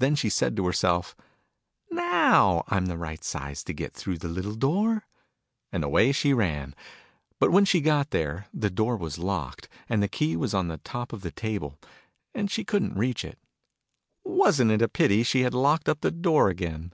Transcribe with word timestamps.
Then 0.00 0.16
she 0.16 0.28
said 0.28 0.56
to 0.56 0.66
herself 0.66 1.14
"Now 1.92 2.64
I'm 2.66 2.86
the 2.86 2.96
right 2.98 3.22
size 3.22 3.62
to 3.62 3.72
get 3.72 3.92
through 3.94 4.18
the 4.18 4.26
little 4.26 4.56
door!" 4.56 5.06
And 5.72 5.84
away 5.84 6.10
she 6.10 6.32
ran 6.32 6.74
But, 7.38 7.52
when 7.52 7.64
she 7.64 7.80
got 7.80 8.10
there, 8.10 8.46
the 8.52 8.70
door 8.70 8.94
w 8.94 9.08
T 9.08 9.12
as 9.14 9.18
locked, 9.20 9.68
and 9.88 10.02
the 10.02 10.08
key 10.08 10.34
was 10.36 10.52
on 10.52 10.66
the 10.66 10.78
top 10.78 11.12
of 11.12 11.20
the 11.20 11.30
table, 11.30 11.78
and 12.34 12.50
she 12.50 12.64
couldn't 12.64 12.98
reach 12.98 13.24
it! 13.24 13.38
TV 14.26 14.40
amt 14.62 14.72
it 14.72 14.82
a 14.82 14.88
pity 14.88 15.22
she 15.22 15.42
had 15.42 15.54
locked 15.54 15.88
up 15.88 16.00
the 16.00 16.10
door 16.10 16.48
again 16.48 16.92